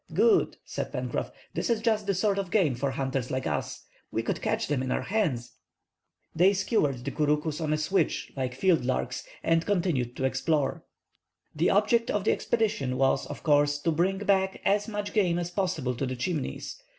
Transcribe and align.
"Good," 0.15 0.57
said 0.65 0.91
Pencroff, 0.91 1.31
"this 1.53 1.69
is 1.69 1.79
just 1.79 2.07
the 2.07 2.15
sort 2.15 2.39
of 2.39 2.49
game 2.49 2.73
for 2.73 2.89
hunters 2.89 3.29
like 3.29 3.45
us. 3.45 3.85
We 4.09 4.23
could 4.23 4.41
catch 4.41 4.65
them 4.67 4.81
in 4.81 4.89
our 4.89 5.03
hands." 5.03 5.51
They 6.35 6.53
skewered 6.53 7.05
the 7.05 7.11
couroucous 7.11 7.61
on 7.61 7.71
a 7.71 7.77
switch 7.77 8.33
like 8.35 8.55
field 8.55 8.83
larks, 8.83 9.23
and 9.43 9.63
continued 9.63 10.15
to 10.15 10.23
explore. 10.23 10.83
The 11.55 11.69
object 11.69 12.09
of 12.09 12.23
the 12.23 12.31
expedition 12.31 12.97
was, 12.97 13.27
of 13.27 13.43
course, 13.43 13.77
to 13.77 13.91
bring 13.91 14.17
back 14.17 14.59
as 14.65 14.87
much 14.87 15.13
game 15.13 15.37
as 15.37 15.51
possible 15.51 15.93
to 15.93 16.07
the 16.07 16.15
Chimneys. 16.15 16.81